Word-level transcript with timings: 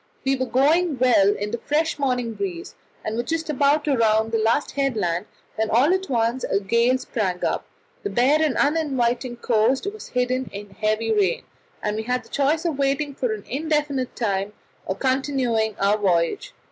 We 0.25 0.35
were 0.35 0.47
going 0.47 0.97
well 0.97 1.35
in 1.35 1.51
the 1.51 1.59
fresh 1.59 1.99
morning 1.99 2.33
breeze, 2.33 2.73
and 3.05 3.15
were 3.15 3.21
just 3.21 3.51
about 3.51 3.83
to 3.83 3.95
round 3.95 4.31
the 4.31 4.39
last 4.39 4.71
headland, 4.71 5.27
when 5.57 5.69
all 5.69 5.93
at 5.93 6.09
once 6.09 6.43
a 6.43 6.59
gale 6.59 6.97
sprang 6.97 7.45
up 7.45 7.67
again, 7.99 7.99
the 8.01 8.09
bare 8.09 8.41
and 8.41 8.57
uninviting 8.57 9.37
coast 9.37 9.85
was 9.93 10.07
hidden 10.07 10.49
in 10.51 10.71
heavy 10.71 11.13
rain, 11.13 11.43
and 11.83 11.97
we 11.97 12.01
had 12.01 12.23
the 12.23 12.29
choice 12.29 12.65
of 12.65 12.79
waiting 12.79 13.13
for 13.13 13.31
an 13.31 13.43
indefinite 13.47 14.15
time 14.15 14.53
or 14.87 14.95
continuing 14.95 15.75
our 15.77 15.99
voyage. 15.99 16.51